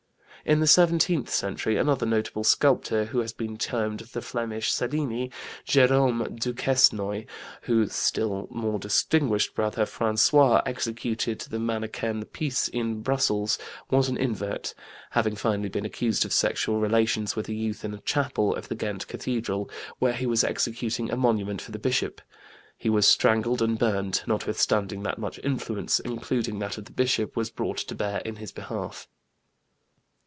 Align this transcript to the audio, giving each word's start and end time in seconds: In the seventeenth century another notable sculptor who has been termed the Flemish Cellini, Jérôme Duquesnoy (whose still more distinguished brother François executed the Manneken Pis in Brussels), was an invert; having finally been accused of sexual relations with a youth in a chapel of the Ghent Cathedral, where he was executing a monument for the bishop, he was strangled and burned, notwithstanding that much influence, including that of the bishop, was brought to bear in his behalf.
In 0.43 0.59
the 0.59 0.65
seventeenth 0.65 1.29
century 1.29 1.77
another 1.77 2.03
notable 2.07 2.43
sculptor 2.43 3.05
who 3.05 3.19
has 3.19 3.31
been 3.31 3.57
termed 3.59 3.99
the 3.99 4.23
Flemish 4.23 4.73
Cellini, 4.73 5.29
Jérôme 5.67 6.39
Duquesnoy 6.39 7.27
(whose 7.61 7.93
still 7.93 8.47
more 8.49 8.79
distinguished 8.79 9.53
brother 9.53 9.85
François 9.85 10.63
executed 10.65 11.39
the 11.41 11.59
Manneken 11.59 12.23
Pis 12.33 12.67
in 12.69 13.01
Brussels), 13.03 13.59
was 13.91 14.09
an 14.09 14.17
invert; 14.17 14.73
having 15.11 15.35
finally 15.35 15.69
been 15.69 15.85
accused 15.85 16.25
of 16.25 16.33
sexual 16.33 16.79
relations 16.79 17.35
with 17.35 17.47
a 17.47 17.53
youth 17.53 17.85
in 17.85 17.93
a 17.93 17.99
chapel 17.99 18.55
of 18.55 18.67
the 18.67 18.73
Ghent 18.73 19.07
Cathedral, 19.07 19.69
where 19.99 20.13
he 20.13 20.25
was 20.25 20.43
executing 20.43 21.11
a 21.11 21.15
monument 21.17 21.61
for 21.61 21.71
the 21.71 21.77
bishop, 21.79 22.19
he 22.75 22.89
was 22.89 23.07
strangled 23.07 23.61
and 23.61 23.77
burned, 23.77 24.23
notwithstanding 24.25 25.03
that 25.03 25.19
much 25.19 25.39
influence, 25.43 25.99
including 25.99 26.57
that 26.57 26.79
of 26.79 26.85
the 26.85 26.93
bishop, 26.93 27.35
was 27.37 27.51
brought 27.51 27.77
to 27.77 27.93
bear 27.93 28.21
in 28.25 28.37
his 28.37 28.51
behalf. 28.51 29.07